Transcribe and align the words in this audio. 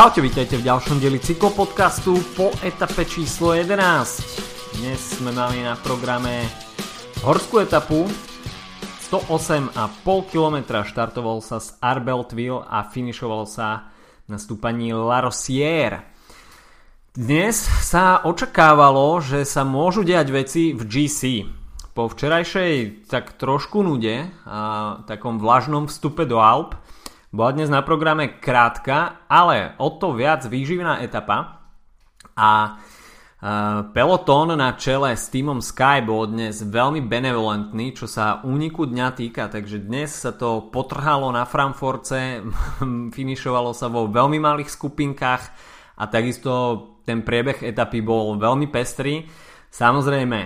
Čaute, 0.00 0.24
vítajte 0.24 0.56
v 0.56 0.64
ďalšom 0.64 0.96
dieli 0.96 1.20
cyklopodcastu 1.20 2.16
po 2.32 2.48
etape 2.64 3.04
číslo 3.04 3.52
11. 3.52 4.80
Dnes 4.80 4.96
sme 4.96 5.28
mali 5.28 5.60
na 5.60 5.76
programe 5.76 6.48
horskú 7.20 7.60
etapu 7.60 8.08
108,5 9.12 9.68
km 10.32 10.56
štartoval 10.88 11.44
sa 11.44 11.60
z 11.60 11.76
Arbeltville 11.84 12.64
a 12.64 12.88
finišoval 12.88 13.44
sa 13.44 13.92
na 14.24 14.40
stúpaní 14.40 14.96
La 14.96 15.20
Rosière. 15.20 16.08
Dnes 17.12 17.60
sa 17.60 18.24
očakávalo, 18.24 19.20
že 19.20 19.44
sa 19.44 19.68
môžu 19.68 20.00
diať 20.00 20.32
veci 20.32 20.72
v 20.72 20.80
GC. 20.80 21.44
Po 21.92 22.08
včerajšej 22.08 23.04
tak 23.04 23.36
trošku 23.36 23.84
nude 23.84 24.32
a 24.48 24.60
takom 25.04 25.36
vlažnom 25.36 25.92
vstupe 25.92 26.24
do 26.24 26.40
Alp 26.40 26.72
bola 27.30 27.54
dnes 27.54 27.70
na 27.70 27.82
programe 27.86 28.42
krátka, 28.42 29.26
ale 29.30 29.78
o 29.78 29.90
to 29.94 30.18
viac 30.18 30.42
výživná 30.50 30.98
etapa 31.02 31.62
a 32.34 32.78
peloton 33.96 34.52
na 34.52 34.76
čele 34.76 35.16
s 35.16 35.32
týmom 35.32 35.64
Sky 35.64 36.04
bol 36.04 36.28
dnes 36.28 36.60
veľmi 36.60 37.00
benevolentný, 37.00 37.96
čo 37.96 38.04
sa 38.04 38.44
úniku 38.44 38.84
dňa 38.84 39.08
týka, 39.16 39.48
takže 39.48 39.80
dnes 39.80 40.12
sa 40.12 40.36
to 40.36 40.68
potrhalo 40.68 41.32
na 41.32 41.48
Frankfurtce, 41.48 42.44
finišovalo 43.16 43.72
sa 43.72 43.88
vo 43.88 44.12
veľmi 44.12 44.36
malých 44.36 44.68
skupinkách 44.68 45.42
a 45.96 46.04
takisto 46.10 46.52
ten 47.08 47.24
priebeh 47.24 47.64
etapy 47.64 48.04
bol 48.04 48.36
veľmi 48.36 48.68
pestrý. 48.68 49.24
Samozrejme, 49.72 50.38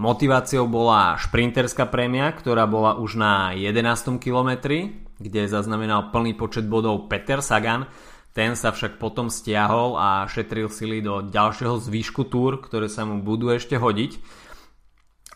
motiváciou 0.00 0.64
bola 0.64 1.20
šprinterská 1.20 1.92
prémia, 1.92 2.32
ktorá 2.32 2.64
bola 2.64 2.96
už 2.96 3.20
na 3.20 3.52
11. 3.52 4.16
kilometri, 4.16 5.09
kde 5.20 5.46
zaznamenal 5.46 6.08
plný 6.08 6.34
počet 6.34 6.64
bodov 6.64 7.12
Peter 7.12 7.44
Sagan. 7.44 7.84
Ten 8.32 8.56
sa 8.56 8.72
však 8.72 8.96
potom 8.96 9.28
stiahol 9.28 10.00
a 10.00 10.24
šetril 10.24 10.72
sily 10.72 11.04
do 11.04 11.20
ďalšieho 11.28 11.76
zvýšku 11.76 12.32
túr, 12.32 12.58
ktoré 12.58 12.88
sa 12.88 13.04
mu 13.04 13.20
budú 13.20 13.52
ešte 13.52 13.76
hodiť. 13.76 14.16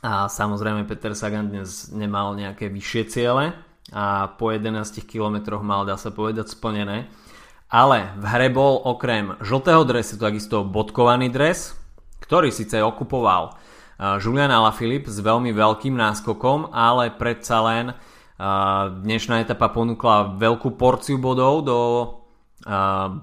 A 0.01 0.33
samozrejme 0.33 0.89
Peter 0.89 1.13
Sagan 1.13 1.53
dnes 1.53 1.93
nemal 1.93 2.33
nejaké 2.33 2.73
vyššie 2.73 3.03
ciele 3.13 3.53
a 3.93 4.33
po 4.41 4.49
11 4.49 4.81
km 5.05 5.61
mal, 5.61 5.85
dá 5.85 6.01
sa 6.01 6.09
povedať, 6.09 6.49
splnené. 6.57 7.13
Ale 7.69 8.15
v 8.17 8.25
hre 8.25 8.49
bol 8.49 8.81
okrem 8.81 9.37
žltého 9.45 9.85
dresu 9.85 10.17
takisto 10.17 10.65
bodkovaný 10.65 11.29
dres, 11.29 11.77
ktorý 12.25 12.49
síce 12.49 12.81
okupoval 12.81 13.59
Julian 14.23 14.51
Alaphilippe 14.51 15.11
s 15.11 15.19
veľmi 15.23 15.55
veľkým 15.55 15.95
náskokom, 15.95 16.71
ale 16.71 17.15
predsa 17.15 17.63
len 17.63 17.95
Dnešná 18.35 19.47
etapa 19.47 19.71
ponúkla 19.71 20.35
veľkú 20.35 20.75
porciu 20.75 21.23
bodov 21.23 21.63
do 21.63 21.79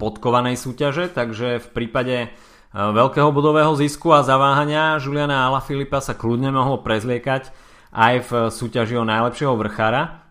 bodkovanej 0.00 0.56
súťaže, 0.56 1.12
takže 1.12 1.60
v 1.60 1.68
prípade 1.68 2.32
veľkého 2.72 3.28
bodového 3.28 3.76
zisku 3.76 4.08
a 4.16 4.24
zaváhania 4.24 4.96
Juliana 4.96 5.44
Alaphilippa 5.52 6.00
sa 6.00 6.16
kľudne 6.16 6.48
mohol 6.48 6.80
prezliekať 6.80 7.52
aj 7.92 8.14
v 8.24 8.30
súťaži 8.48 8.96
o 8.96 9.04
najlepšieho 9.04 9.52
vrchára. 9.52 10.24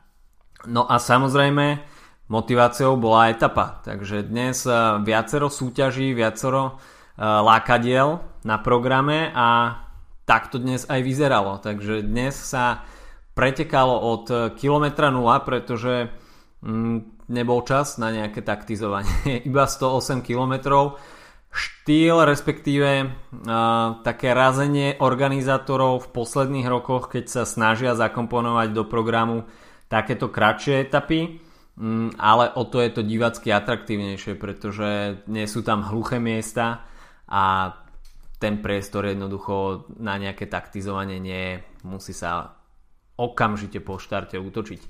No 0.65 0.89
a 0.89 0.97
samozrejme 0.97 1.85
motiváciou 2.25 2.97
bola 2.97 3.29
etapa, 3.29 3.85
takže 3.85 4.25
dnes 4.25 4.65
viacero 5.05 5.53
súťaží, 5.53 6.17
viacero 6.17 6.81
lákadiel 7.21 8.17
na 8.41 8.57
programe 8.57 9.29
a 9.29 9.77
tak 10.25 10.49
to 10.49 10.57
dnes 10.57 10.89
aj 10.89 11.05
vyzeralo. 11.05 11.61
Takže 11.61 12.01
dnes 12.01 12.33
sa 12.33 12.81
pretekalo 13.31 13.95
od 13.95 14.25
kilometra 14.59 15.09
0, 15.09 15.47
pretože 15.47 16.11
mm, 16.61 17.27
nebol 17.31 17.63
čas 17.63 17.95
na 17.95 18.11
nejaké 18.11 18.43
taktizovanie. 18.43 19.41
Iba 19.49 19.65
108 19.65 20.21
km. 20.21 20.53
Štýl, 21.51 22.23
respektíve 22.23 22.89
uh, 23.03 23.11
také 24.07 24.31
razenie 24.31 24.95
organizátorov 25.03 26.07
v 26.07 26.11
posledných 26.15 26.67
rokoch, 26.71 27.11
keď 27.11 27.25
sa 27.27 27.43
snažia 27.43 27.91
zakomponovať 27.91 28.71
do 28.71 28.87
programu 28.87 29.43
takéto 29.91 30.31
kratšie 30.31 30.87
etapy, 30.87 31.43
um, 31.75 32.07
ale 32.15 32.55
o 32.55 32.63
to 32.63 32.79
je 32.79 32.95
to 32.95 33.03
divacky 33.03 33.51
atraktívnejšie, 33.51 34.39
pretože 34.39 35.19
nie 35.27 35.43
sú 35.43 35.59
tam 35.59 35.83
hluché 35.91 36.23
miesta 36.23 36.87
a 37.27 37.75
ten 38.39 38.63
priestor 38.63 39.11
jednoducho 39.11 39.91
na 39.99 40.15
nejaké 40.15 40.47
taktizovanie 40.47 41.19
nie 41.19 41.41
je. 41.51 41.55
Musí 41.83 42.15
sa 42.15 42.60
okamžite 43.21 43.77
po 43.77 44.01
štarte 44.01 44.41
útočiť. 44.41 44.81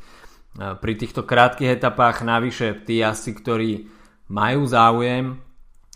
Pri 0.55 0.93
týchto 0.99 1.23
krátkých 1.23 1.79
etapách 1.79 2.23
navyše 2.27 2.75
tí 2.83 2.99
asi, 3.03 3.31
ktorí 3.31 3.87
majú 4.27 4.67
záujem 4.67 5.39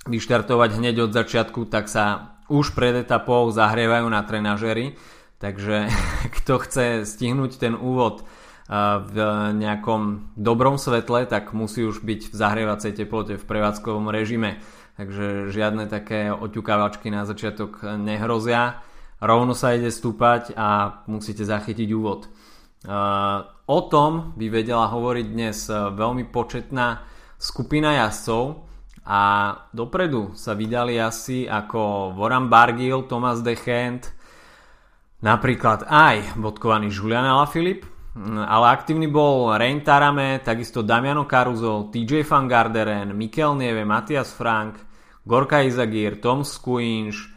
vyštartovať 0.07 0.69
hneď 0.79 1.07
od 1.07 1.11
začiatku, 1.11 1.67
tak 1.67 1.87
sa 1.91 2.35
už 2.51 2.77
pred 2.77 3.03
etapou 3.03 3.49
zahrievajú 3.49 4.07
na 4.07 4.21
trenažery, 4.23 4.95
takže 5.39 5.89
kto 6.39 6.53
chce 6.63 6.85
stihnúť 7.07 7.59
ten 7.59 7.73
úvod 7.75 8.27
v 9.05 9.17
nejakom 9.53 10.33
dobrom 10.33 10.81
svetle, 10.81 11.29
tak 11.29 11.53
musí 11.53 11.85
už 11.85 12.01
byť 12.01 12.33
v 12.33 12.35
zahrievacej 12.35 12.97
teplote 12.97 13.37
v 13.37 13.45
prevádzkovom 13.45 14.09
režime. 14.09 14.57
Takže 14.97 15.53
žiadne 15.53 15.85
také 15.85 16.33
oťukávačky 16.33 17.13
na 17.13 17.29
začiatok 17.29 17.83
nehrozia 17.99 18.81
rovno 19.25 19.57
sa 19.57 19.73
ide 19.73 19.89
stúpať 19.89 20.53
a 20.55 21.01
musíte 21.09 21.43
zachytiť 21.43 21.89
úvod. 21.91 22.29
O 23.65 23.79
tom 23.89 24.37
by 24.37 24.45
vedela 24.53 24.85
hovoriť 24.85 25.25
dnes 25.25 25.65
e, 25.65 25.73
veľmi 25.73 26.29
početná 26.29 27.01
skupina 27.41 27.97
jazdcov 27.97 28.61
a 29.09 29.21
dopredu 29.73 30.37
sa 30.37 30.53
vydali 30.53 31.01
asi 31.01 31.49
ako 31.49 32.13
Voran 32.13 32.45
Bargil, 32.45 33.09
Thomas 33.09 33.41
de 33.41 33.57
napríklad 35.25 35.89
aj 35.89 36.37
bodkovaný 36.37 36.93
Julian 36.93 37.25
Alaphilippe, 37.25 37.89
ale 38.45 38.65
aktívny 38.69 39.09
bol 39.09 39.57
Rein 39.57 39.81
Tarame, 39.81 40.45
takisto 40.45 40.85
Damiano 40.85 41.25
Caruso, 41.25 41.89
TJ 41.89 42.21
Van 42.21 42.45
Garderen, 42.45 43.17
Mikel 43.17 43.57
Nieve, 43.57 43.81
Matias 43.81 44.29
Frank, 44.29 44.77
Gorka 45.25 45.65
Izagir, 45.65 46.21
Tom 46.21 46.45
Skuinš, 46.45 47.34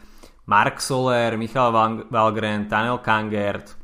Mark 0.49 0.81
Soler, 0.81 1.37
Michal 1.37 1.69
Valgren, 2.09 2.65
Tanel 2.65 2.97
Kangert, 3.05 3.77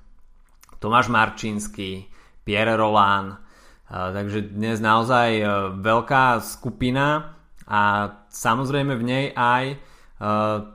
Tomáš 0.82 1.14
Marčinsky, 1.14 2.10
Pierre 2.42 2.74
Roland. 2.74 3.38
Takže 3.86 4.50
dnes 4.50 4.82
naozaj 4.82 5.30
e, 5.38 5.46
veľká 5.78 6.42
skupina 6.42 7.38
a 7.70 8.10
samozrejme 8.34 8.98
v 8.98 9.04
nej 9.06 9.26
aj 9.38 9.66
e, 9.70 9.78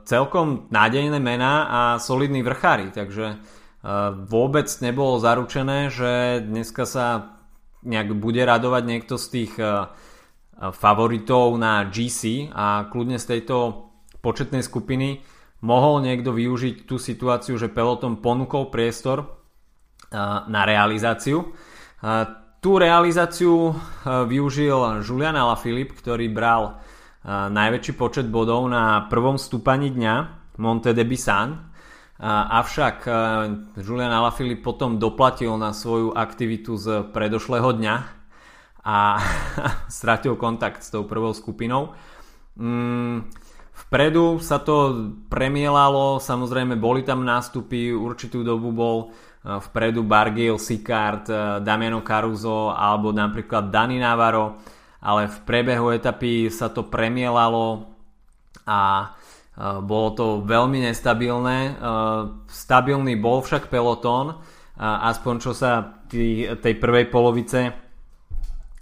celkom 0.07 0.71
nádejné 0.71 1.19
mená 1.19 1.67
a 1.67 1.81
solidní 1.99 2.39
vrchári. 2.39 2.95
Takže 2.95 3.35
vôbec 4.29 4.69
nebolo 4.85 5.17
zaručené, 5.17 5.89
že 5.89 6.45
dneska 6.45 6.85
sa 6.85 7.35
nejak 7.81 8.13
bude 8.13 8.37
radovať 8.45 8.83
niekto 8.85 9.17
z 9.17 9.25
tých 9.33 9.53
favoritov 10.53 11.57
na 11.57 11.89
GC 11.89 12.53
a 12.53 12.85
kľudne 12.93 13.17
z 13.17 13.25
tejto 13.25 13.89
početnej 14.21 14.61
skupiny 14.61 15.25
mohol 15.61 16.01
niekto 16.01 16.33
využiť 16.33 16.89
tú 16.89 16.97
situáciu, 16.97 17.57
že 17.57 17.69
peloton 17.69 18.17
ponúkol 18.19 18.73
priestor 18.73 19.41
na 20.49 20.61
realizáciu. 20.67 21.53
Tú 22.61 22.71
realizáciu 22.77 23.73
využil 24.05 25.01
Julian 25.01 25.37
Alaphilippe, 25.37 25.97
ktorý 25.97 26.29
bral 26.29 26.81
najväčší 27.25 27.93
počet 27.95 28.27
bodov 28.27 28.65
na 28.69 29.05
prvom 29.07 29.37
stúpaní 29.37 29.93
dňa 29.93 30.15
Monte 30.57 30.93
de 30.93 31.05
Bissan. 31.05 31.69
Avšak 32.21 33.05
Julian 33.81 34.13
Alaphilippe 34.13 34.61
potom 34.61 35.01
doplatil 35.01 35.57
na 35.57 35.73
svoju 35.73 36.13
aktivitu 36.13 36.77
z 36.77 37.09
predošlého 37.09 37.81
dňa 37.81 37.95
a 38.81 38.97
stratil 39.89 40.37
kontakt 40.37 40.81
s 40.81 40.89
tou 40.89 41.05
prvou 41.05 41.33
skupinou. 41.33 41.93
Mm, 42.57 43.29
Vpredu 43.71 44.39
sa 44.43 44.59
to 44.59 45.07
premielalo, 45.31 46.19
samozrejme 46.19 46.75
boli 46.75 47.07
tam 47.07 47.23
nástupy, 47.23 47.95
určitú 47.95 48.43
dobu 48.43 48.71
bol 48.75 48.97
e, 49.03 49.07
vpredu 49.47 50.03
Bargiel, 50.03 50.59
Sicard, 50.59 51.27
e, 51.31 51.63
Damiano 51.63 52.03
Caruso 52.03 52.75
alebo 52.75 53.15
napríklad 53.15 53.71
Dani 53.71 53.95
Navarro, 53.95 54.59
ale 54.99 55.31
v 55.31 55.37
prebehu 55.47 55.91
etapy 55.95 56.51
sa 56.51 56.67
to 56.67 56.87
premielalo 56.87 57.95
a 58.67 58.81
e, 59.03 59.07
bolo 59.83 60.09
to 60.15 60.25
veľmi 60.43 60.83
nestabilné. 60.83 61.79
Stabilný 62.51 63.15
bol 63.19 63.39
však 63.39 63.71
pelotón, 63.71 64.39
aspoň 64.79 65.35
čo 65.39 65.51
sa 65.55 66.03
tej 66.59 66.75
prvej 66.75 67.07
polovice 67.07 67.71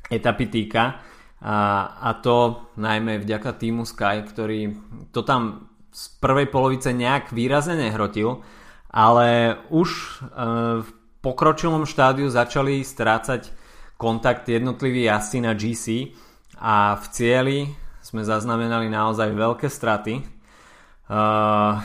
etapy 0.10 0.46
týka 0.50 1.09
a, 1.40 1.58
a 2.04 2.10
to 2.20 2.68
najmä 2.76 3.24
vďaka 3.24 3.56
týmu 3.56 3.88
Sky, 3.88 4.28
ktorý 4.28 4.76
to 5.16 5.24
tam 5.24 5.72
z 5.90 6.04
prvej 6.20 6.52
polovice 6.52 6.92
nejak 6.92 7.32
výrazne 7.32 7.80
nehrotil, 7.80 8.44
ale 8.92 9.58
už 9.72 9.90
e, 9.90 10.06
v 10.84 10.90
pokročilom 11.24 11.88
štádiu 11.88 12.30
začali 12.30 12.84
strácať 12.84 13.52
kontakt 14.00 14.48
jednotliví 14.48 15.08
jazdci 15.08 15.38
na 15.44 15.52
GC 15.56 16.16
a 16.60 16.96
v 16.96 17.06
cieli 17.12 17.60
sme 18.00 18.24
zaznamenali 18.24 18.88
naozaj 18.88 19.36
veľké 19.36 19.68
straty. 19.68 20.24
Uh, 21.10 21.82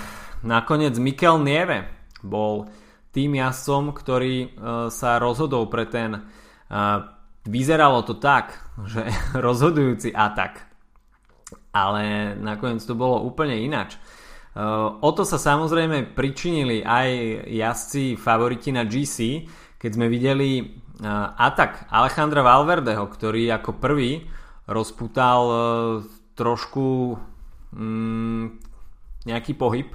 nakoniec 0.46 0.94
Mikel 1.00 1.42
Nieve 1.42 1.90
bol 2.22 2.70
tým 3.10 3.34
jazdcom, 3.40 3.90
ktorý 3.96 4.34
uh, 4.46 4.48
sa 4.94 5.18
rozhodol 5.18 5.66
pre 5.66 5.90
ten 5.90 6.14
uh, 6.14 7.02
vyzeralo 7.44 8.02
to 8.04 8.16
tak, 8.16 8.60
že 8.88 9.04
rozhodujúci 9.46 10.12
atak. 10.12 10.64
Ale 11.74 12.34
nakoniec 12.38 12.82
to 12.86 12.94
bolo 12.94 13.22
úplne 13.22 13.58
inač. 13.58 13.98
Uh, 14.54 15.02
o 15.02 15.10
to 15.10 15.26
sa 15.26 15.34
samozrejme 15.34 16.14
pričinili 16.14 16.86
aj 16.86 17.42
jazdci 17.50 18.14
favoriti 18.14 18.70
na 18.70 18.86
GC, 18.86 19.50
keď 19.82 19.90
sme 19.90 20.06
videli 20.06 20.62
uh, 20.62 21.34
atak 21.34 21.90
Alejandra 21.90 22.46
Valverdeho, 22.46 23.02
ktorý 23.10 23.50
ako 23.50 23.82
prvý 23.82 24.22
rozputal 24.70 25.40
uh, 25.50 25.58
trošku 26.38 27.18
um, 27.74 28.62
nejaký 29.26 29.58
pohyb 29.58 29.90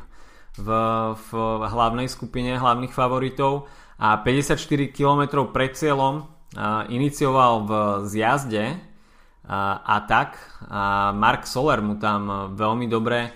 v, 0.59 0.69
v 1.15 1.29
hlavnej 1.63 2.11
skupine 2.11 2.59
hlavných 2.59 2.91
favoritov 2.91 3.71
a 3.95 4.19
54 4.19 4.59
km 4.91 5.47
pred 5.55 5.71
cieľom 5.71 6.27
inicioval 6.89 7.53
v 7.65 7.71
zjazde 8.09 8.79
atak 9.85 10.37
a 10.69 11.09
Mark 11.13 11.49
Soler 11.49 11.81
mu 11.81 11.97
tam 11.97 12.53
veľmi 12.53 12.85
dobre 12.85 13.33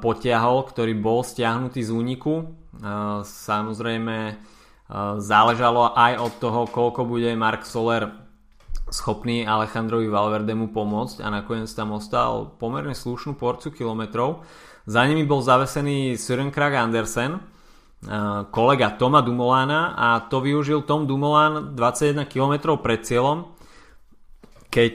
potiahol, 0.00 0.64
ktorý 0.64 0.96
bol 0.96 1.20
stiahnutý 1.20 1.84
z 1.84 1.92
úniku. 1.92 2.56
Samozrejme 3.24 4.40
záležalo 5.20 5.92
aj 5.92 6.12
od 6.16 6.32
toho, 6.40 6.60
koľko 6.64 7.04
bude 7.04 7.28
Mark 7.36 7.68
Soler 7.68 8.08
schopný 8.88 9.44
Alejandrovi 9.44 10.08
Valverdemu 10.08 10.72
pomôcť 10.72 11.20
a 11.20 11.28
nakoniec 11.28 11.68
tam 11.76 11.92
ostal 11.92 12.56
pomerne 12.56 12.96
slušnú 12.96 13.36
porciu 13.36 13.68
kilometrov. 13.68 14.48
Za 14.88 15.04
nimi 15.04 15.28
bol 15.28 15.44
zavesený 15.44 16.16
Søren 16.16 16.48
Krag 16.48 16.72
Andersen, 16.72 17.36
kolega 18.54 18.94
Toma 18.94 19.20
Dumoulana 19.26 19.94
a 19.98 20.08
to 20.30 20.38
využil 20.38 20.86
Tom 20.86 21.10
Dumoulin 21.10 21.74
21 21.74 22.30
km 22.30 22.78
pred 22.78 23.02
cieľom, 23.02 23.50
keď 24.70 24.94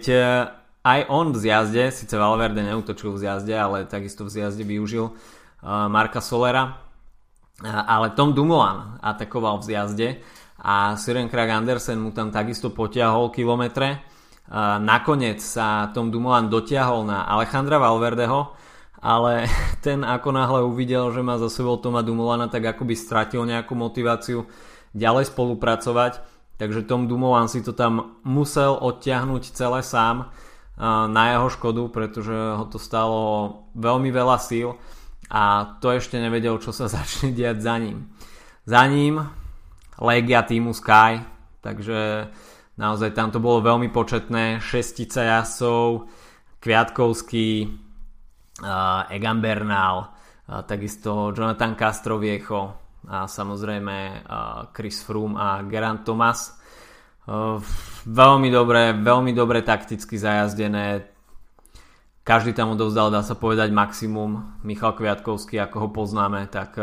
aj 0.84 1.00
on 1.08 1.32
v 1.32 1.38
zjazde, 1.40 1.84
síce 1.96 2.16
Valverde 2.16 2.60
neutočil 2.64 3.16
v 3.16 3.22
zjazde, 3.24 3.56
ale 3.56 3.88
takisto 3.88 4.28
v 4.28 4.36
zjazde 4.36 4.64
využil 4.68 5.12
uh, 5.12 5.88
Marka 5.88 6.20
Solera, 6.20 6.64
uh, 6.68 7.68
ale 7.68 8.12
Tom 8.16 8.36
Dumoulin 8.36 9.00
atakoval 9.00 9.64
v 9.64 9.68
zjazde 9.68 10.08
a 10.60 10.96
Siren 11.00 11.32
Krag 11.32 11.52
Andersen 11.52 12.00
mu 12.00 12.12
tam 12.12 12.32
takisto 12.32 12.72
potiahol 12.72 13.28
kilometre. 13.36 14.00
Nakoniec 14.80 15.40
sa 15.44 15.92
Tom 15.92 16.12
Dumoulin 16.12 16.48
dotiahol 16.48 17.08
na 17.08 17.28
Alejandra 17.28 17.80
Valverdeho, 17.80 18.56
ale 19.04 19.52
ten 19.86 20.08
ako 20.08 20.32
náhle 20.32 20.64
uvidel, 20.64 21.12
že 21.12 21.20
má 21.20 21.36
za 21.36 21.52
sebou 21.52 21.76
Toma 21.76 22.00
Dumoulana, 22.00 22.48
tak 22.48 22.64
ako 22.64 22.88
by 22.88 22.96
stratil 22.96 23.44
nejakú 23.44 23.76
motiváciu 23.76 24.48
ďalej 24.96 25.28
spolupracovať. 25.36 26.24
Takže 26.56 26.88
Tom 26.88 27.12
Dumoulin 27.12 27.52
si 27.52 27.60
to 27.60 27.76
tam 27.76 28.16
musel 28.24 28.80
odtiahnuť 28.80 29.52
celé 29.52 29.84
sám 29.84 30.32
na 31.12 31.24
jeho 31.36 31.50
škodu, 31.52 31.84
pretože 31.92 32.34
ho 32.34 32.66
to 32.70 32.80
stalo 32.80 33.20
veľmi 33.76 34.10
veľa 34.10 34.38
síl 34.40 34.78
a 35.30 35.76
to 35.82 35.94
ešte 35.94 36.18
nevedel, 36.22 36.62
čo 36.62 36.72
sa 36.72 36.88
začne 36.96 37.36
diať 37.36 37.60
za 37.60 37.76
ním. 37.78 38.08
Za 38.64 38.88
ním 38.88 39.20
Legia 40.00 40.42
týmu 40.42 40.72
Sky, 40.72 41.22
takže 41.62 42.32
naozaj 42.80 43.12
tam 43.14 43.30
to 43.30 43.44
bolo 43.44 43.62
veľmi 43.62 43.92
početné, 43.92 44.64
šestica 44.64 45.22
jasov, 45.42 46.10
Kviatkovský, 46.64 47.83
Egan 49.10 49.40
Bernal, 49.42 50.14
takisto 50.70 51.34
Jonathan 51.34 51.74
Castroviecho 51.74 52.62
a 53.10 53.26
samozrejme 53.26 54.26
Chris 54.70 55.02
Froome 55.02 55.40
a 55.40 55.66
Geraint 55.66 56.06
Thomas 56.06 56.62
veľmi 58.04 58.50
dobre, 58.52 58.92
veľmi 58.92 59.32
dobre 59.32 59.64
takticky 59.64 60.20
zajazdené. 60.20 61.08
Každý 62.24 62.56
tam 62.56 62.76
odovzdal, 62.76 63.12
dá 63.12 63.24
sa 63.24 63.36
povedať, 63.36 63.72
maximum. 63.72 64.60
Michal 64.64 64.96
Kviatkovský, 64.96 65.60
ako 65.60 65.88
ho 65.88 65.90
poznáme, 65.92 66.48
tak 66.48 66.80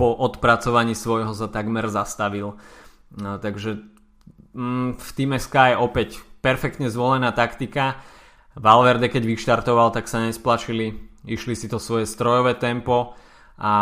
po 0.00 0.06
odpracovaní 0.16 0.96
svojho 0.96 1.32
sa 1.36 1.48
takmer 1.48 1.88
zastavil. 1.92 2.56
No, 3.16 3.36
takže 3.40 3.84
mm, 4.56 4.96
v 4.96 5.10
týme 5.12 5.36
Sky 5.40 5.76
opäť 5.76 6.20
perfektne 6.40 6.88
zvolená 6.88 7.32
taktika. 7.32 8.00
Valverde 8.56 9.12
keď 9.12 9.22
vyštartoval, 9.28 9.92
tak 9.92 10.08
sa 10.08 10.24
nesplašili, 10.24 10.96
išli 11.28 11.52
si 11.52 11.68
to 11.68 11.76
svoje 11.76 12.08
strojové 12.08 12.56
tempo 12.56 13.12
a 13.60 13.72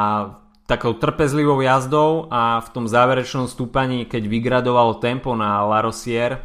takou 0.67 0.99
trpezlivou 0.99 1.63
jazdou 1.63 2.27
a 2.27 2.59
v 2.59 2.69
tom 2.75 2.91
záverečnom 2.91 3.47
stúpaní, 3.47 4.11
keď 4.11 4.27
vygradoval 4.27 4.99
tempo 4.99 5.39
na 5.39 5.63
Larosier, 5.63 6.43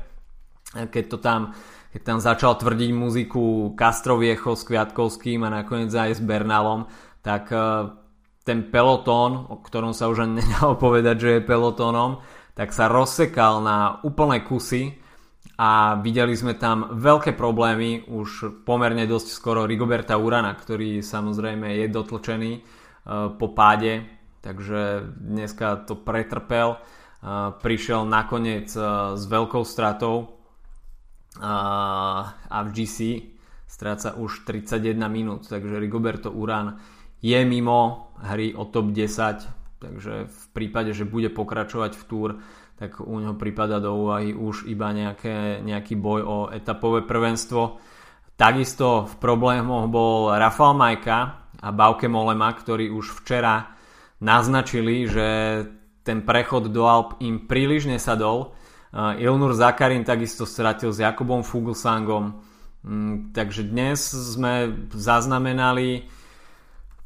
keď 0.69 1.05
to 1.09 1.17
tam 1.17 1.41
keď 1.89 2.01
tam 2.05 2.19
začal 2.21 2.53
tvrdiť 2.53 2.91
muziku 2.93 3.73
Castroviecho 3.73 4.53
s 4.53 4.61
Kviatkovským 4.61 5.41
a 5.41 5.49
nakoniec 5.49 5.89
aj 5.89 6.11
s 6.17 6.21
Bernalom, 6.21 6.85
tak 7.25 7.49
e, 7.49 7.57
ten 8.45 8.69
pelotón, 8.69 9.49
o 9.49 9.57
ktorom 9.57 9.97
sa 9.97 10.05
už 10.05 10.29
ani 10.29 10.37
nedalo 10.45 10.77
povedať, 10.77 11.15
že 11.17 11.29
je 11.37 11.47
pelotónom, 11.49 12.21
tak 12.53 12.77
sa 12.77 12.91
rozsekal 12.91 13.65
na 13.65 13.97
úplné 14.05 14.45
kusy 14.45 15.01
a 15.59 15.99
videli 15.99 16.31
sme 16.39 16.55
tam 16.55 16.95
veľké 16.95 17.35
problémy 17.35 18.07
už 18.07 18.63
pomerne 18.63 19.03
dosť 19.03 19.27
skoro 19.35 19.67
Rigoberta 19.67 20.15
Urana, 20.15 20.55
ktorý 20.55 21.03
samozrejme 21.03 21.83
je 21.83 21.87
dotlčený 21.91 22.51
Eh, 23.09 23.29
po 23.41 23.47
páde, 23.57 24.05
takže 24.45 25.01
dneska 25.17 25.81
to 25.89 25.97
pretrpel. 25.97 26.77
Eh, 26.77 27.49
prišiel 27.57 28.05
nakoniec 28.05 28.69
eh, 28.77 28.85
s 29.17 29.23
veľkou 29.25 29.65
stratou 29.65 30.35
a 31.39 32.57
v 32.65 32.69
GC 32.73 32.97
stráca 33.69 34.17
už 34.17 34.43
31 34.49 34.97
minút, 35.07 35.45
takže 35.45 35.77
Rigoberto 35.77 36.33
Uran 36.33 36.81
je 37.21 37.37
mimo 37.45 38.11
hry 38.25 38.51
o 38.57 38.65
top 38.65 38.91
10, 38.91 39.79
takže 39.79 40.25
v 40.25 40.43
prípade, 40.51 40.91
že 40.91 41.07
bude 41.07 41.29
pokračovať 41.29 41.95
v 41.95 42.03
túr, 42.09 42.29
tak 42.79 43.03
u 43.03 43.19
neho 43.19 43.35
prípada 43.35 43.83
do 43.83 43.91
úvahy 43.91 44.31
už 44.31 44.63
iba 44.71 44.95
nejaké, 44.95 45.59
nejaký 45.59 45.99
boj 45.99 46.21
o 46.23 46.37
etapové 46.47 47.03
prvenstvo. 47.03 47.75
Takisto 48.39 49.03
v 49.03 49.15
problémoch 49.19 49.91
bol 49.91 50.31
Rafael 50.31 50.71
Majka, 50.79 51.39
a 51.59 51.69
Bauke 51.75 52.07
Molema, 52.07 52.55
ktorí 52.55 52.87
už 52.87 53.23
včera 53.23 53.75
naznačili, 54.23 55.07
že 55.07 55.27
ten 56.07 56.23
prechod 56.23 56.71
do 56.71 56.87
Alp 56.87 57.19
im 57.19 57.45
príliš 57.45 57.85
nesadol. 57.91 58.55
Ilnur 58.95 59.53
Zakarin 59.53 60.07
takisto 60.07 60.47
stratil 60.47 60.89
s 60.95 61.03
Jakubom 61.03 61.45
Fuglsangom. 61.45 62.41
Mm, 62.79 63.35
takže 63.35 63.67
dnes 63.67 64.07
sme 64.07 64.87
zaznamenali 64.95 66.07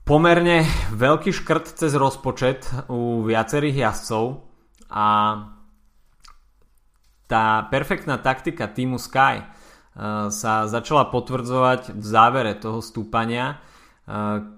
pomerne 0.05 0.63
veľký 0.93 1.33
škrt 1.33 1.73
cez 1.73 1.97
rozpočet 1.97 2.69
u 2.93 3.25
viacerých 3.25 3.89
jazdcov 3.89 4.45
a 4.93 5.05
tá 7.33 7.65
perfektná 7.65 8.21
taktika 8.21 8.69
týmu 8.69 9.01
Sky 9.01 9.41
sa 10.29 10.53
začala 10.69 11.09
potvrdzovať 11.09 11.97
v 11.97 12.05
závere 12.05 12.53
toho 12.53 12.77
stúpania 12.85 13.57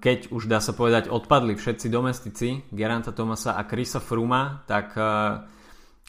keď 0.01 0.33
už 0.33 0.49
dá 0.49 0.57
sa 0.57 0.73
povedať 0.73 1.05
odpadli 1.05 1.53
všetci 1.53 1.85
domestici 1.85 2.65
Geranta 2.73 3.13
Tomasa 3.13 3.53
a 3.53 3.61
Krisa 3.69 4.01
Fruma, 4.01 4.65
tak 4.65 4.97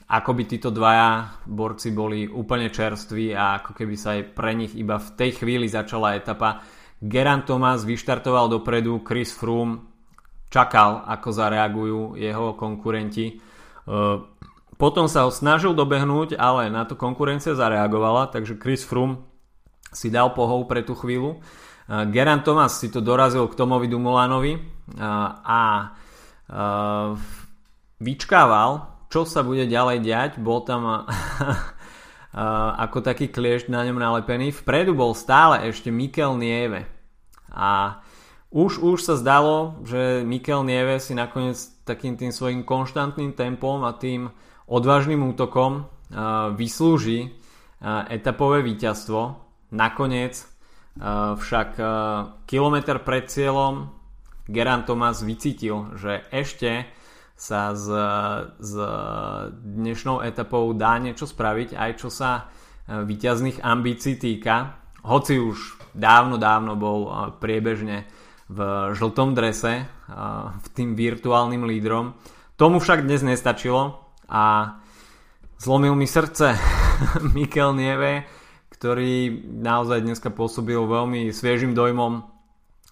ako 0.07 0.31
by 0.33 0.43
títo 0.49 0.73
dvaja 0.73 1.45
borci 1.45 1.93
boli 1.93 2.25
úplne 2.25 2.73
čerství 2.73 3.37
a 3.37 3.61
ako 3.61 3.77
keby 3.77 3.95
sa 3.99 4.17
aj 4.17 4.33
pre 4.33 4.57
nich 4.57 4.73
iba 4.73 4.97
v 4.97 5.09
tej 5.21 5.31
chvíli 5.43 5.69
začala 5.69 6.17
etapa. 6.17 6.65
Gerant 6.97 7.45
Thomas 7.45 7.85
vyštartoval 7.85 8.49
dopredu, 8.49 9.05
Chris 9.05 9.37
Froome 9.37 9.85
čakal, 10.49 11.05
ako 11.05 11.29
zareagujú 11.29 12.01
jeho 12.17 12.57
konkurenti. 12.57 13.37
Potom 14.77 15.09
sa 15.09 15.25
ho 15.25 15.33
snažil 15.33 15.73
dobehnúť, 15.73 16.37
ale 16.37 16.69
na 16.69 16.85
to 16.85 17.01
konkurencia 17.01 17.57
zareagovala, 17.57 18.29
takže 18.29 18.61
Chris 18.61 18.85
Froome 18.85 19.25
si 19.89 20.13
dal 20.13 20.37
pohov 20.37 20.69
pre 20.69 20.85
tú 20.85 20.93
chvíľu. 20.93 21.41
Geran 21.87 22.45
Thomas 22.45 22.77
si 22.77 22.93
to 22.93 23.01
dorazil 23.01 23.49
k 23.49 23.57
Tomovi 23.57 23.89
Dumulanovi 23.89 24.59
a 25.47 25.95
vyčkával, 27.97 28.71
čo 29.09 29.25
sa 29.25 29.41
bude 29.41 29.65
ďalej 29.65 29.99
diať. 30.05 30.33
Bol 30.43 30.67
tam 30.69 31.09
ako 32.85 32.99
taký 33.01 33.33
kliešť 33.33 33.73
na 33.73 33.81
ňom 33.89 33.97
nalepený. 33.97 34.53
Vpredu 34.53 34.93
bol 34.93 35.17
stále 35.17 35.73
ešte 35.73 35.89
Mikel 35.89 36.37
Nieve. 36.37 36.85
A 37.49 38.03
už, 38.53 38.83
už 38.85 39.01
sa 39.01 39.17
zdalo, 39.17 39.81
že 39.89 40.21
Mikel 40.27 40.69
Nieve 40.69 41.01
si 41.01 41.17
nakoniec 41.17 41.57
takým 41.89 42.21
tým 42.21 42.35
svojim 42.35 42.61
konštantným 42.67 43.33
tempom 43.33 43.81
a 43.87 43.97
tým 43.97 44.29
odvážnym 44.67 45.23
útokom 45.27 45.87
vyslúži 46.55 47.35
etapové 48.11 48.63
víťazstvo. 48.63 49.43
Nakoniec 49.75 50.39
však 51.39 51.69
kilometr 52.47 53.03
pred 53.03 53.27
cieľom 53.27 53.91
Geran 54.47 54.87
Thomas 54.87 55.27
vycítil, 55.27 55.99
že 55.99 56.23
ešte 56.31 56.87
sa 57.37 57.75
z, 57.77 57.91
z 58.63 58.73
dnešnou 59.51 60.23
etapou 60.23 60.71
dá 60.73 60.97
niečo 61.03 61.27
spraviť, 61.27 61.75
aj 61.75 61.91
čo 61.99 62.09
sa 62.09 62.49
výťazných 62.87 63.61
ambícií 63.61 64.17
týka. 64.17 64.79
Hoci 65.03 65.37
už 65.37 65.91
dávno, 65.93 66.39
dávno 66.39 66.79
bol 66.79 67.31
priebežne 67.43 68.07
v 68.47 68.59
žltom 68.95 69.35
drese, 69.35 69.91
v 70.55 70.67
tým 70.73 70.95
virtuálnym 70.95 71.67
lídrom. 71.67 72.15
Tomu 72.55 72.79
však 72.79 73.03
dnes 73.03 73.27
nestačilo 73.27 74.06
a 74.31 74.77
zlomil 75.59 75.95
mi 75.95 76.07
srdce 76.07 76.59
Mikel 77.37 77.75
Nieve, 77.75 78.27
ktorý 78.71 79.43
naozaj 79.47 80.05
dneska 80.05 80.29
pôsobil 80.29 80.77
veľmi 80.77 81.33
sviežým 81.33 81.73
dojmom, 81.73 82.27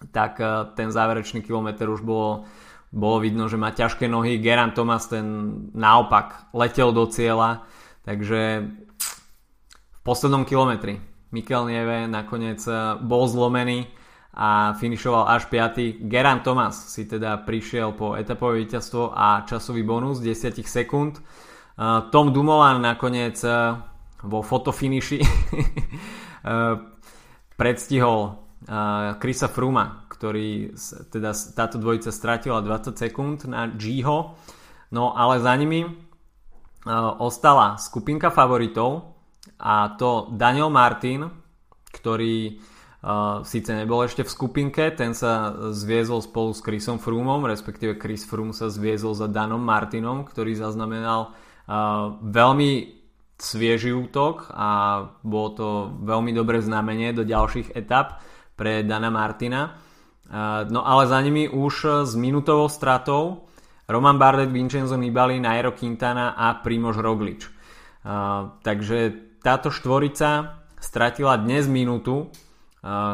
tak 0.09 0.41
eh, 0.41 0.71
ten 0.73 0.89
záverečný 0.89 1.45
kilometr 1.45 1.87
už 1.87 2.01
bolo, 2.01 2.49
bolo 2.89 3.21
vidno, 3.21 3.45
že 3.45 3.59
má 3.59 3.71
ťažké 3.71 4.09
nohy. 4.09 4.41
Geran 4.41 4.73
Thomas 4.73 5.07
ten 5.07 5.25
naopak 5.75 6.49
letel 6.55 6.91
do 6.91 7.05
cieľa, 7.05 7.63
takže 8.03 8.71
v 9.69 9.99
poslednom 10.03 10.45
kilometri 10.45 10.99
Mikel 11.29 11.67
Nieve 11.69 12.07
nakoniec 12.09 12.63
eh, 12.65 12.97
bol 12.99 13.29
zlomený 13.29 13.87
a 14.35 14.75
finišoval 14.75 15.31
až 15.31 15.47
5. 15.47 16.11
Geran 16.11 16.43
Thomas 16.43 16.91
si 16.91 17.07
teda 17.07 17.39
prišiel 17.47 17.95
po 17.95 18.19
etapové 18.19 18.67
víťazstvo 18.67 19.15
a 19.15 19.47
časový 19.47 19.87
bonus 19.87 20.19
10 20.19 20.59
sekúnd. 20.67 21.17
Eh, 21.17 21.23
Tom 22.11 22.35
Dumoulin 22.35 22.83
nakoniec 22.83 23.39
vo 24.25 24.41
fotofiniši 24.41 25.21
predstihol 27.61 28.19
Krisa 29.21 29.45
Fruma, 29.45 30.09
ktorý 30.09 30.73
teda 31.13 31.37
táto 31.53 31.77
dvojica 31.77 32.09
stratila 32.09 32.65
20 32.65 32.97
sekúnd 32.97 33.45
na 33.45 33.69
Gho, 33.69 34.33
no 34.89 35.13
ale 35.13 35.37
za 35.37 35.53
nimi 35.53 35.85
ostala 37.21 37.77
skupinka 37.77 38.33
favoritov 38.33 39.13
a 39.61 39.93
to 39.97 40.33
Daniel 40.33 40.73
Martin, 40.73 41.29
ktorý 41.93 42.57
síce 43.45 43.69
nebol 43.69 44.01
ešte 44.01 44.25
v 44.25 44.33
skupinke, 44.33 44.89
ten 44.97 45.13
sa 45.13 45.53
zviezol 45.69 46.25
spolu 46.25 46.57
s 46.57 46.65
Chrisom 46.65 46.97
Froomom, 46.97 47.45
respektíve 47.45 48.01
Chris 48.01 48.25
Froome 48.25 48.51
sa 48.51 48.73
zviezol 48.73 49.13
za 49.13 49.29
Danom 49.29 49.61
Martinom, 49.61 50.25
ktorý 50.25 50.57
zaznamenal 50.57 51.29
uh, 51.29 52.17
veľmi 52.25 52.97
svieži 53.35 53.91
útok 53.91 54.47
a 54.55 55.03
bolo 55.19 55.49
to 55.51 55.67
veľmi 56.07 56.31
dobré 56.31 56.63
znamenie 56.63 57.11
do 57.11 57.27
ďalších 57.27 57.75
etap 57.75 58.23
pre 58.55 58.79
Dana 58.87 59.11
Martina. 59.11 59.75
No 60.71 60.81
ale 60.87 61.03
za 61.11 61.19
nimi 61.19 61.43
už 61.51 62.07
s 62.07 62.15
minutovou 62.15 62.71
stratou 62.71 63.51
Roman 63.91 64.15
Bardet, 64.15 64.55
Vincenzo 64.55 64.95
Nibali, 64.95 65.43
Nairo 65.43 65.75
Quintana 65.75 66.31
a 66.31 66.63
Primož 66.63 66.97
Roglič. 66.97 67.43
Takže 68.63 68.99
táto 69.43 69.67
štvorica 69.67 70.63
stratila 70.79 71.35
dnes 71.35 71.67
minútu. 71.67 72.31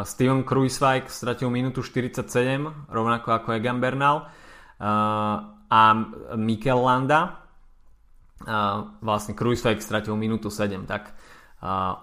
Steven 0.04 0.44
Kruiswijk 0.44 1.08
stratil 1.08 1.48
minútu 1.48 1.80
47, 1.80 2.92
rovnako 2.92 3.28
ako 3.32 3.56
Egan 3.56 3.80
Bernal. 3.80 4.28
A 5.72 5.82
Mikel 6.36 6.80
Landa. 6.84 7.40
Vlastne 9.00 9.32
Kruiswijk 9.32 9.80
stratil 9.80 10.20
minútu 10.20 10.52
7, 10.52 10.84
tak 10.84 11.16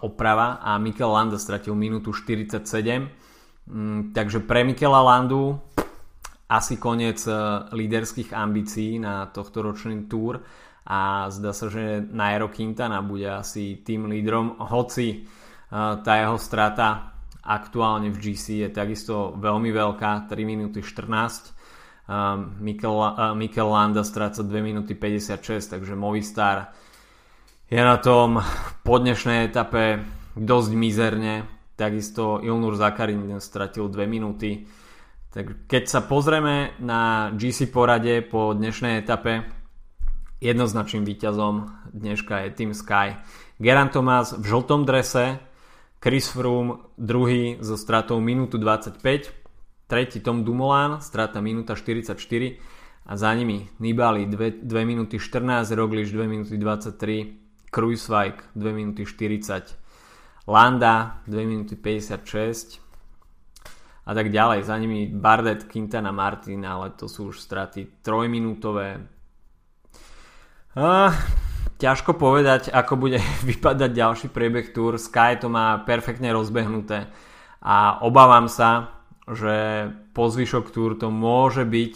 oprava. 0.01 0.65
A 0.65 0.81
Mikel 0.81 1.13
Landa 1.13 1.37
stratil 1.37 1.77
minútu 1.77 2.17
47 2.17 2.65
mm, 3.69 4.17
takže 4.17 4.41
pre 4.41 4.65
Mikela 4.65 5.05
Landu 5.05 5.61
asi 6.49 6.81
koniec 6.81 7.21
e, 7.29 7.33
líderských 7.77 8.33
ambícií 8.33 8.97
na 8.97 9.29
tohto 9.29 9.61
ročný 9.61 10.09
túr. 10.09 10.41
A 10.89 11.29
zdá 11.29 11.53
sa, 11.53 11.69
že 11.69 12.01
Nairo 12.01 12.49
Quintana 12.49 13.05
bude 13.05 13.29
asi 13.29 13.85
tým 13.85 14.09
lídrom, 14.09 14.57
hoci 14.57 15.07
e, 15.13 15.19
tá 16.01 16.13
jeho 16.17 16.41
strata 16.41 17.18
aktuálne 17.49 18.13
v 18.13 18.21
GC 18.21 18.45
je 18.63 18.69
takisto 18.69 19.33
veľmi 19.41 19.73
veľká, 19.73 20.29
3 20.29 20.37
minúty 20.45 20.85
14 20.85 21.57
Mikel, 22.61 22.97
Mikel 23.37 23.69
Landa 23.69 24.05
stráca 24.05 24.45
2 24.45 24.49
minúty 24.61 24.93
56, 24.97 25.77
takže 25.77 25.97
Movistar 25.97 26.73
je 27.69 27.81
na 27.81 28.01
tom 28.01 28.41
po 28.81 28.97
dnešnej 28.97 29.49
etape 29.49 30.05
dosť 30.33 30.71
mizerne. 30.73 31.45
Takisto 31.77 32.41
Ilnur 32.41 32.81
Zakarin 32.81 33.29
stratil 33.45 33.93
2 33.93 34.09
minúty. 34.09 34.65
Tak 35.29 35.69
keď 35.69 35.85
sa 35.85 36.01
pozrieme 36.01 36.73
na 36.81 37.29
GC 37.37 37.69
porade 37.69 38.25
po 38.25 38.57
dnešnej 38.57 39.05
etape, 39.05 39.45
jednoznačným 40.41 41.05
víťazom 41.05 41.69
dneška 41.93 42.49
je 42.49 42.57
Team 42.57 42.73
Sky. 42.73 43.21
Geran 43.61 43.93
Thomas 43.93 44.33
v 44.33 44.49
žltom 44.49 44.89
drese, 44.89 45.45
Chris 45.99 46.31
Froome 46.31 46.95
druhý 46.95 47.59
so 47.59 47.75
stratou 47.75 48.23
minútu 48.23 48.59
25, 48.59 49.03
Tretí 49.91 50.21
Tom 50.23 50.47
Dumoulin, 50.47 51.03
strata 51.03 51.43
minúta 51.43 51.75
44 51.75 52.15
a 53.09 53.13
za 53.17 53.35
nimi 53.35 53.67
Nibali 53.83 54.31
2, 54.31 54.63
2 54.63 54.85
minúty 54.87 55.19
14, 55.19 55.75
Roglič 55.75 56.15
2 56.15 56.29
minúty 56.31 56.55
23, 56.55 57.73
Kruiswijk 57.73 58.55
2 58.55 58.73
minúty 58.73 59.03
40, 59.03 60.47
Landa 60.47 61.25
2 61.27 61.35
minúty 61.45 61.75
56 61.75 62.85
a 64.09 64.13
tak 64.17 64.33
ďalej. 64.33 64.65
Za 64.65 64.77
nimi 64.81 65.11
Bardet, 65.13 65.69
Quintana, 65.69 66.13
Martin, 66.13 66.65
ale 66.65 66.97
to 66.97 67.05
sú 67.11 67.29
už 67.29 67.45
straty 67.45 68.01
trojminútové. 68.01 69.05
A, 70.79 71.13
ťažko 71.79 72.19
povedať, 72.19 72.69
ako 72.69 72.99
bude 72.99 73.23
vypadať 73.49 73.91
ďalší 73.95 74.27
priebeh 74.29 74.75
túr. 74.75 74.99
Sky 74.99 75.39
to 75.39 75.49
má 75.49 75.81
perfektne 75.87 76.35
rozbehnuté 76.35 77.09
a 77.63 78.03
obávam 78.05 78.47
sa, 78.51 78.99
že 79.27 79.89
po 80.15 80.31
zvyšok 80.31 80.71
túr 80.75 80.99
to 80.99 81.11
môže 81.11 81.63
byť 81.65 81.95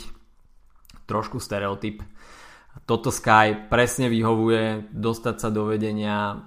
trošku 1.07 1.43
stereotyp. 1.43 2.03
Toto 2.89 3.13
Sky 3.13 3.69
presne 3.69 4.09
vyhovuje 4.09 4.91
dostať 4.91 5.37
sa 5.37 5.49
do 5.53 5.69
vedenia, 5.69 6.41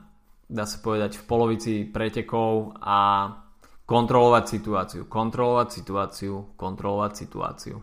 dá 0.50 0.65
sa 0.65 0.82
povedať, 0.82 1.22
v 1.22 1.27
polovici 1.30 1.74
pretekov 1.86 2.74
a 2.82 3.30
kontrolovať 3.86 4.44
situáciu, 4.50 5.01
kontrolovať 5.06 5.68
situáciu, 5.70 6.34
kontrolovať 6.58 7.12
situáciu. 7.13 7.77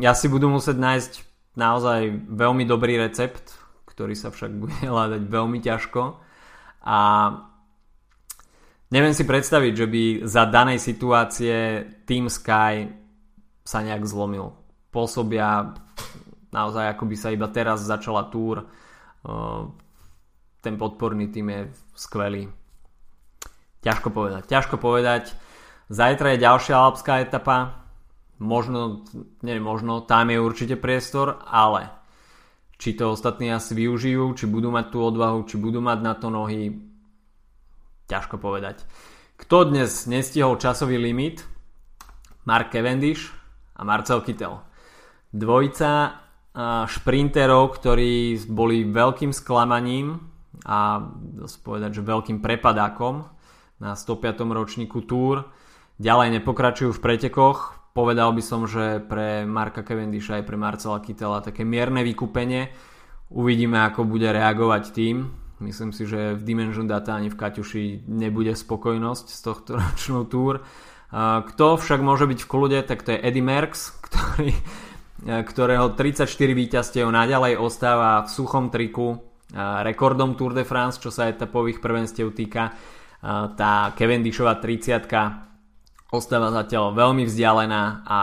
Ja 0.00 0.12
si 0.16 0.26
budú 0.32 0.48
musieť 0.48 0.76
nájsť 0.80 1.12
naozaj 1.56 2.28
veľmi 2.30 2.68
dobrý 2.68 3.00
recept, 3.00 3.56
ktorý 3.88 4.14
sa 4.14 4.30
však 4.30 4.52
bude 4.62 4.76
hľadať 4.76 5.22
veľmi 5.26 5.58
ťažko 5.64 6.02
a 6.86 6.98
Neviem 8.86 9.18
si 9.18 9.26
predstaviť, 9.26 9.72
že 9.74 9.86
by 9.90 10.04
za 10.22 10.46
danej 10.46 10.78
situácie 10.78 11.82
Team 12.06 12.30
Sky 12.30 12.86
sa 13.66 13.82
nejak 13.82 14.06
zlomil. 14.06 14.54
Pôsobia 14.94 15.74
naozaj 16.54 16.94
ako 16.94 17.04
by 17.10 17.16
sa 17.18 17.34
iba 17.34 17.50
teraz 17.50 17.82
začala 17.82 18.30
túr. 18.30 18.62
Ten 20.62 20.74
podporný 20.78 21.34
tým 21.34 21.50
je 21.50 21.60
skvelý. 21.98 22.46
Ťažko 23.82 24.14
povedať. 24.14 24.46
Ťažko 24.46 24.78
povedať. 24.78 25.34
Zajtra 25.90 26.34
je 26.34 26.44
ďalšia 26.46 26.74
alpská 26.78 27.26
etapa. 27.26 27.85
Možno, 28.36 29.08
nie 29.40 29.56
možno, 29.56 30.04
tam 30.04 30.28
je 30.28 30.38
určite 30.40 30.76
priestor, 30.76 31.40
ale 31.48 31.88
či 32.76 32.92
to 32.92 33.16
ostatní 33.16 33.48
asi 33.48 33.72
využijú, 33.72 34.36
či 34.36 34.44
budú 34.44 34.68
mať 34.68 34.92
tú 34.92 35.00
odvahu, 35.00 35.48
či 35.48 35.56
budú 35.56 35.80
mať 35.80 35.98
na 36.04 36.12
to 36.12 36.28
nohy, 36.28 36.76
Ťažko 38.06 38.38
povedať. 38.38 38.86
Kto 39.34 39.66
dnes 39.66 40.06
nestihol 40.06 40.62
časový 40.62 40.94
limit? 40.94 41.42
Mark 42.46 42.70
Cavendish 42.70 43.34
a 43.74 43.82
Marcel 43.82 44.22
Kittel. 44.22 44.62
Dvojica 45.34 46.22
šprinterov, 46.86 47.76
ktorí 47.76 48.38
boli 48.46 48.86
veľkým 48.86 49.34
sklamaním 49.34 50.22
a 50.64 51.02
dosť 51.12 51.56
povedať, 51.66 51.90
že 52.00 52.06
veľkým 52.06 52.38
prepadákom 52.40 53.26
na 53.82 53.92
105. 53.92 54.46
ročníku 54.54 55.04
Tour. 55.04 55.50
Ďalej 56.00 56.40
nepokračujú 56.40 56.96
v 56.96 57.02
pretekoch. 57.02 57.75
Povedal 57.96 58.36
by 58.36 58.42
som, 58.44 58.68
že 58.68 59.00
pre 59.00 59.48
Marka 59.48 59.80
Cavendisha 59.80 60.36
aj 60.36 60.44
pre 60.44 60.60
Marcela 60.60 61.00
Kittela 61.00 61.40
také 61.40 61.64
mierne 61.64 62.04
vykúpenie. 62.04 62.68
Uvidíme, 63.32 63.80
ako 63.88 64.04
bude 64.04 64.28
reagovať 64.28 64.92
tým. 64.92 65.32
Myslím 65.64 65.96
si, 65.96 66.04
že 66.04 66.36
v 66.36 66.44
Dimension 66.44 66.84
Data 66.84 67.16
ani 67.16 67.32
v 67.32 67.40
Kaťuši 67.40 68.04
nebude 68.04 68.52
spokojnosť 68.52 69.26
z 69.32 69.38
tohto 69.40 69.70
ročnou 69.80 70.28
túr. 70.28 70.60
Kto 71.48 71.80
však 71.80 72.04
môže 72.04 72.28
byť 72.28 72.44
v 72.44 72.50
kľude, 72.52 72.78
tak 72.84 73.00
to 73.00 73.16
je 73.16 73.22
Eddie 73.24 73.40
Merckx, 73.40 73.96
ktorý, 74.12 74.52
ktorého 75.24 75.96
34 75.96 76.28
víťazstiev 76.28 77.08
naďalej 77.08 77.56
ostáva 77.56 78.20
v 78.20 78.28
suchom 78.28 78.68
triku 78.68 79.24
rekordom 79.56 80.36
Tour 80.36 80.52
de 80.52 80.68
France, 80.68 81.00
čo 81.00 81.08
sa 81.08 81.32
etapových 81.32 81.80
prvenstiev 81.80 82.28
týka. 82.36 82.76
tá 83.56 83.96
Cavendishová 83.96 84.60
30 84.60 85.08
ostáva 86.10 86.54
zatiaľ 86.54 86.94
veľmi 86.94 87.26
vzdialená 87.26 88.06
a 88.06 88.18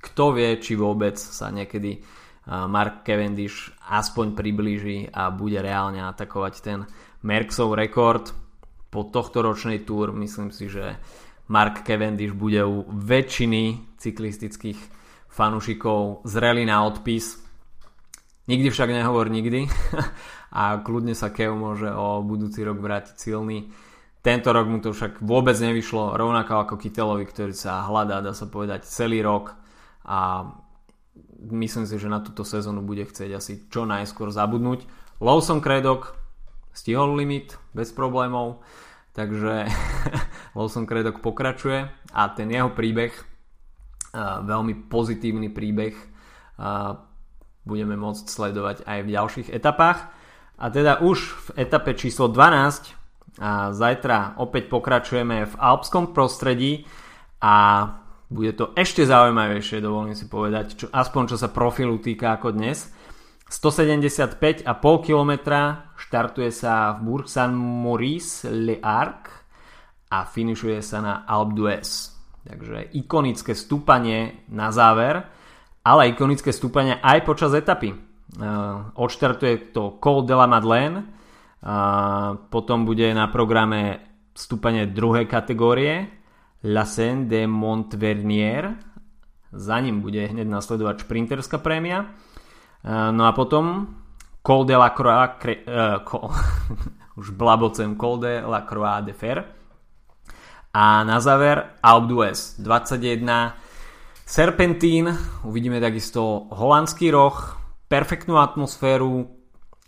kto 0.00 0.38
vie, 0.38 0.56
či 0.62 0.78
vôbec 0.78 1.18
sa 1.18 1.50
niekedy 1.50 1.98
Mark 2.46 3.02
Cavendish 3.02 3.74
aspoň 3.90 4.38
priblíži 4.38 5.10
a 5.10 5.34
bude 5.34 5.58
reálne 5.58 5.98
atakovať 6.06 6.54
ten 6.62 6.86
Merksov 7.26 7.74
rekord 7.74 8.30
po 8.86 9.02
tohto 9.10 9.42
ročnej 9.42 9.82
túr. 9.82 10.14
Myslím 10.14 10.54
si, 10.54 10.70
že 10.70 10.94
Mark 11.50 11.82
Cavendish 11.82 12.34
bude 12.34 12.62
u 12.62 12.86
väčšiny 12.86 13.98
cyklistických 13.98 14.78
fanúšikov 15.26 16.22
zrelý 16.22 16.62
na 16.62 16.86
odpis. 16.86 17.42
Nikdy 18.46 18.70
však 18.70 18.94
nehovor 18.94 19.26
nikdy 19.26 19.66
a 20.60 20.78
kľudne 20.78 21.18
sa 21.18 21.34
Kev 21.34 21.58
môže 21.58 21.90
o 21.90 22.22
budúci 22.22 22.62
rok 22.62 22.78
vrátiť 22.78 23.18
silný. 23.18 23.74
Tento 24.26 24.50
rok 24.50 24.66
mu 24.66 24.82
to 24.82 24.90
však 24.90 25.22
vôbec 25.22 25.54
nevyšlo, 25.54 26.18
rovnako 26.18 26.66
ako 26.66 26.74
Kytelovi, 26.82 27.30
ktorý 27.30 27.54
sa 27.54 27.86
hľadá, 27.86 28.18
dá 28.18 28.34
sa 28.34 28.50
povedať, 28.50 28.82
celý 28.82 29.22
rok 29.22 29.54
a 30.02 30.50
myslím 31.46 31.86
si, 31.86 31.94
že 31.94 32.10
na 32.10 32.18
túto 32.18 32.42
sezónu 32.42 32.82
bude 32.82 33.06
chcieť 33.06 33.30
asi 33.38 33.70
čo 33.70 33.86
najskôr 33.86 34.34
zabudnúť. 34.34 34.82
Lawson 35.22 35.62
Kredok 35.62 36.18
stihol 36.74 37.14
limit 37.14 37.54
bez 37.70 37.94
problémov, 37.94 38.66
takže 39.14 39.70
Lawson 40.58 40.90
Kredok 40.90 41.22
pokračuje 41.22 41.86
a 42.10 42.22
ten 42.34 42.50
jeho 42.50 42.74
príbeh, 42.74 43.14
veľmi 44.42 44.90
pozitívny 44.90 45.54
príbeh, 45.54 45.94
budeme 47.62 47.94
môcť 47.94 48.26
sledovať 48.26 48.90
aj 48.90 48.98
v 49.06 49.12
ďalších 49.14 49.48
etapách. 49.54 50.02
A 50.58 50.66
teda 50.66 50.98
už 50.98 51.30
v 51.54 51.62
etape 51.62 51.94
číslo 51.94 52.26
12 52.26 52.95
a 53.36 53.72
zajtra 53.72 54.40
opäť 54.40 54.72
pokračujeme 54.72 55.44
v 55.44 55.54
alpskom 55.60 56.16
prostredí 56.16 56.88
a 57.44 57.54
bude 58.26 58.56
to 58.58 58.74
ešte 58.74 59.06
zaujímavejšie, 59.06 59.84
dovolím 59.84 60.18
si 60.18 60.26
povedať, 60.26 60.66
čo, 60.74 60.86
aspoň 60.90 61.22
čo 61.30 61.36
sa 61.38 61.52
profilu 61.52 62.00
týka 62.02 62.34
ako 62.34 62.56
dnes. 62.56 62.90
175,5 63.46 64.66
km 65.06 65.32
štartuje 65.94 66.50
sa 66.50 66.98
v 66.98 67.06
Bourg 67.06 67.30
Saint-Maurice 67.30 68.50
Le 68.50 68.82
Arc 68.82 69.30
a 70.10 70.26
finišuje 70.26 70.82
sa 70.82 70.98
na 70.98 71.14
Alpe 71.22 71.54
d'Huez. 71.54 71.90
Takže 72.46 72.94
ikonické 72.98 73.54
stúpanie 73.54 74.42
na 74.50 74.74
záver, 74.74 75.22
ale 75.86 76.10
ikonické 76.10 76.50
stúpanie 76.50 76.98
aj 76.98 77.22
počas 77.22 77.54
etapy. 77.54 77.94
Uh, 78.36 78.90
odštartuje 78.98 79.70
to 79.70 80.02
Col 80.02 80.26
de 80.26 80.34
la 80.34 80.50
Madeleine, 80.50 81.15
uh, 81.66 82.38
potom 82.46 82.86
bude 82.86 83.10
na 83.10 83.26
programe 83.26 83.98
stúpanie 84.38 84.86
druhej 84.86 85.26
kategórie, 85.26 86.06
La 86.62 86.86
Seine 86.86 87.26
de 87.26 87.50
Montvernier. 87.50 88.78
Za 89.50 89.80
ním 89.82 90.00
bude 90.00 90.22
hneď 90.22 90.46
nasledovať 90.46 91.02
šprinterská 91.06 91.58
prémia. 91.58 92.12
No 92.86 93.26
a 93.26 93.32
potom 93.32 93.96
Col 94.46 94.62
de 94.62 94.76
la 94.78 94.90
Croix, 94.94 95.26
cre, 95.42 95.66
uh, 95.66 95.98
col, 96.06 96.30
už 97.20 97.34
blabocem 97.34 97.98
Col 97.98 98.22
de 98.22 98.46
la 98.46 98.62
Croix 98.62 99.02
de 99.02 99.12
Fer. 99.12 99.42
A 100.70 101.02
na 101.02 101.18
záver 101.18 101.74
Alpe 101.82 102.06
d'Huez 102.06 102.54
21 102.62 103.56
Serpentín, 104.26 105.18
uvidíme 105.42 105.80
takisto 105.80 106.46
holandský 106.50 107.10
roh, 107.10 107.58
perfektnú 107.90 108.38
atmosféru, 108.38 109.35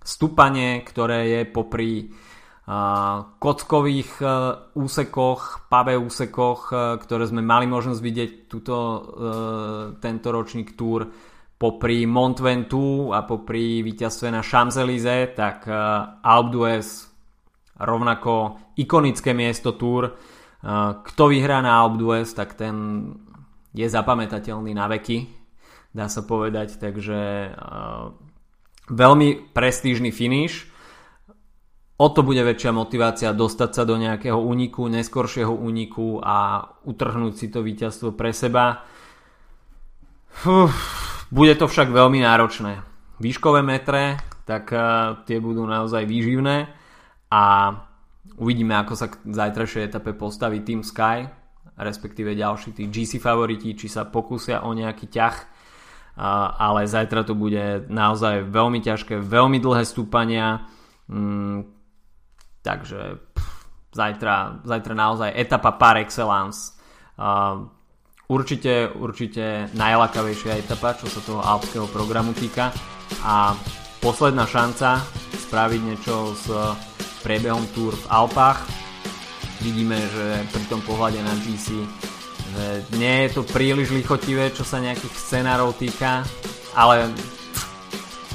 stúpanie, 0.03 0.83
ktoré 0.83 1.29
je 1.29 1.41
popri 1.49 2.11
kockových 3.41 4.21
e, 4.21 4.27
úsekoch, 4.77 5.73
pavé 5.73 5.97
úsekoch, 5.97 6.69
e, 6.69 6.77
ktoré 7.01 7.25
sme 7.25 7.41
mali 7.41 7.65
možnosť 7.65 8.01
vidieť 8.05 8.31
túto, 8.45 8.77
e, 8.77 9.01
tento 9.97 10.29
ročník 10.29 10.77
túr 10.77 11.09
popri 11.57 12.05
Mont 12.05 12.37
Ventoux 12.37 13.17
a 13.17 13.25
popri 13.25 13.81
víťazstve 13.81 14.29
na 14.29 14.45
Champs-Élysées, 14.45 15.35
tak 15.35 15.67
Alpe 16.23 16.51
d'Huez 16.55 16.87
rovnako 17.83 18.63
ikonické 18.79 19.35
miesto 19.35 19.75
túr. 19.75 20.15
Kto 21.03 21.23
vyhrá 21.27 21.59
na 21.59 21.83
Alpe 21.83 21.99
d'Huez, 21.99 22.31
tak 22.31 22.55
ten 22.55 23.11
je 23.75 23.91
zapamätateľný 23.91 24.71
na 24.71 24.87
veky, 24.87 25.27
dá 25.91 26.07
sa 26.07 26.23
povedať, 26.23 26.79
takže 26.79 27.51
veľmi 28.89 29.53
prestížny 29.53 30.13
finish 30.13 30.69
o 31.99 32.07
to 32.09 32.23
bude 32.23 32.39
väčšia 32.39 32.71
motivácia 32.71 33.35
dostať 33.35 33.71
sa 33.75 33.83
do 33.83 33.99
nejakého 33.99 34.39
úniku, 34.39 34.87
neskoršieho 34.87 35.51
úniku 35.51 36.23
a 36.23 36.63
utrhnúť 36.87 37.35
si 37.35 37.47
to 37.51 37.67
víťazstvo 37.67 38.15
pre 38.15 38.31
seba. 38.31 38.87
Uf, 40.47 40.73
bude 41.35 41.59
to 41.59 41.67
však 41.67 41.91
veľmi 41.91 42.23
náročné. 42.23 42.87
Výškové 43.19 43.67
metre, 43.67 44.23
tak 44.47 44.71
uh, 44.71 45.27
tie 45.27 45.43
budú 45.43 45.67
naozaj 45.67 46.07
výživné 46.07 46.71
a 47.35 47.43
uvidíme, 48.39 48.79
ako 48.79 48.95
sa 48.95 49.11
k 49.11 49.19
zajtrajšej 49.27 49.91
etape 49.91 50.15
postaví 50.15 50.63
Team 50.63 50.87
Sky, 50.87 51.27
respektíve 51.75 52.39
ďalší 52.39 52.79
tí 52.79 52.87
GC 52.87 53.19
favoriti, 53.19 53.75
či 53.75 53.91
sa 53.91 54.07
pokúsia 54.07 54.63
o 54.63 54.71
nejaký 54.71 55.11
ťah, 55.11 55.37
ale 56.59 56.91
zajtra 56.91 57.23
to 57.23 57.39
bude 57.39 57.87
naozaj 57.87 58.43
veľmi 58.51 58.83
ťažké, 58.83 59.23
veľmi 59.23 59.63
dlhé 59.63 59.87
stúpania, 59.87 60.67
mm, 61.07 61.79
Takže 62.69 63.01
pff, 63.33 63.49
zajtra, 63.97 64.61
zajtra 64.61 64.95
naozaj 64.95 65.31
etapa 65.33 65.73
par 65.79 65.97
excellence. 65.97 66.77
Určite, 68.29 68.93
určite 68.93 69.73
najlakavejšia 69.73 70.61
etapa, 70.61 70.93
čo 70.93 71.09
sa 71.09 71.25
toho 71.25 71.41
alpského 71.41 71.89
programu 71.89 72.37
týka. 72.37 72.69
A 73.25 73.57
posledná 74.05 74.45
šanca 74.45 75.01
spraviť 75.49 75.81
niečo 75.81 76.37
s 76.37 76.45
priebehom 77.25 77.65
Tour 77.73 77.97
v 77.97 78.07
Alpách. 78.13 78.61
Vidíme, 79.65 79.97
že 79.97 80.45
pri 80.53 80.65
tom 80.69 80.85
pohľade 80.85 81.25
na 81.25 81.33
GC 81.41 81.83
nie 82.97 83.27
je 83.27 83.39
to 83.39 83.43
príliš 83.45 83.93
lichotivé, 83.93 84.51
čo 84.53 84.65
sa 84.65 84.83
nejakých 84.83 85.15
scenárov 85.15 85.77
týka, 85.77 86.25
ale 86.73 87.11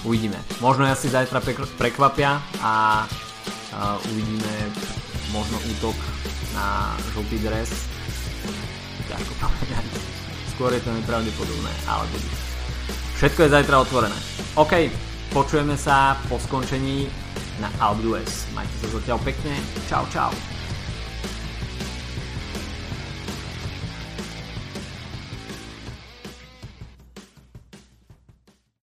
uvidíme. 0.03 0.37
Možno 0.59 0.87
ja 0.87 0.95
si 0.95 1.09
zajtra 1.09 1.41
prekvapia 1.79 2.39
a 2.61 3.03
uvidíme 4.07 4.53
možno 5.33 5.57
útok 5.77 5.97
na 6.53 6.93
žltý 7.13 7.41
dres. 7.41 7.69
Ťažko 9.09 9.33
povedať. 9.41 9.85
Skôr 10.53 10.69
je 10.69 10.81
to 10.85 10.93
nepravdepodobné, 10.93 11.73
ale 11.89 12.05
bude. 12.13 12.29
Všetko 13.17 13.39
je 13.47 13.53
zajtra 13.57 13.75
otvorené. 13.81 14.17
OK, 14.53 14.93
počujeme 15.33 15.73
sa 15.73 16.13
po 16.29 16.37
skončení 16.37 17.09
na 17.57 17.69
Alpe 17.81 18.21
Majte 18.53 18.75
sa 18.81 18.87
zatiaľ 18.93 19.17
pekne. 19.25 19.53
Čau, 19.89 20.05
čau. 20.09 20.52